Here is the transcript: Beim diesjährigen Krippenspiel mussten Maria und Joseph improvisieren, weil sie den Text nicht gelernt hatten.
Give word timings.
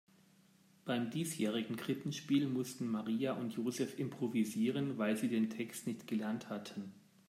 Beim 0.83 1.11
diesjährigen 1.11 1.75
Krippenspiel 1.75 2.47
mussten 2.47 2.87
Maria 2.89 3.33
und 3.33 3.53
Joseph 3.53 3.99
improvisieren, 3.99 4.97
weil 4.97 5.15
sie 5.15 5.27
den 5.29 5.51
Text 5.51 5.85
nicht 5.85 6.07
gelernt 6.07 6.49
hatten. 6.49 6.91